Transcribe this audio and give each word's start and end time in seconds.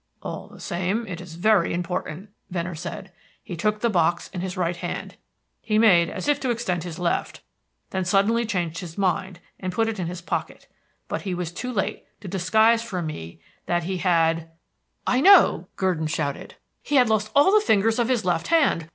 "All 0.23 0.47
the 0.47 0.59
same, 0.59 1.05
it 1.05 1.21
is 1.21 1.35
very 1.35 1.71
important," 1.75 2.31
Venner 2.49 2.73
said. 2.73 3.11
"He 3.43 3.55
took 3.55 3.81
the 3.81 3.89
box 3.91 4.29
in 4.29 4.41
his 4.41 4.57
right 4.57 4.75
hand; 4.75 5.13
he 5.61 5.77
made 5.77 6.09
as 6.09 6.27
if 6.27 6.39
to 6.39 6.49
extend 6.49 6.83
his 6.83 6.97
left, 6.97 7.41
then 7.91 8.03
suddenly 8.03 8.43
changed 8.43 8.79
his 8.79 8.97
mind, 8.97 9.41
and 9.59 9.71
put 9.71 9.87
it 9.87 9.99
in 9.99 10.07
his 10.07 10.19
pocket. 10.21 10.67
But 11.07 11.21
he 11.21 11.35
was 11.35 11.51
too 11.51 11.71
late 11.71 12.07
to 12.19 12.27
disguise 12.27 12.81
from 12.81 13.05
me 13.05 13.41
that 13.67 13.83
he 13.83 13.97
had" 13.97 14.49
"I 15.15 15.21
know," 15.21 15.67
Gurdon 15.75 16.07
shouted. 16.07 16.55
"He 16.81 16.95
had 16.95 17.07
lost 17.07 17.29
all 17.35 17.53
the 17.53 17.61
fingers 17.61 17.99
on 17.99 18.07
his 18.09 18.25
left 18.25 18.47
hand. 18.47 18.89